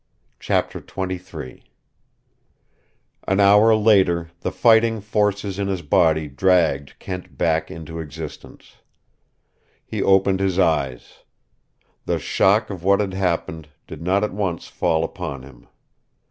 CHAPTER 0.39 0.79
XXIII 0.79 1.61
An 3.27 3.39
hour 3.39 3.75
later 3.75 4.31
the 4.39 4.51
fighting 4.51 4.99
forces 4.99 5.59
in 5.59 5.67
his 5.67 5.83
body 5.83 6.27
dragged 6.27 6.97
Kent 6.97 7.37
back 7.37 7.69
into 7.69 7.99
existence. 7.99 8.77
He 9.85 10.01
opened 10.01 10.39
his 10.39 10.57
eyes. 10.57 11.19
The 12.07 12.17
shock 12.17 12.71
of 12.71 12.83
what 12.83 12.99
had 12.99 13.13
happened 13.13 13.69
did 13.85 14.01
not 14.01 14.23
at 14.23 14.33
once 14.33 14.65
fall 14.67 15.03
upon 15.03 15.43
him. 15.43 15.67